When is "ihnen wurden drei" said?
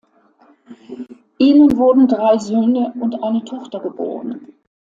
1.37-2.35